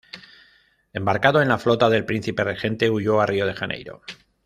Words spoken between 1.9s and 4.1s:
príncipe regente huyó a Río de Janeiro.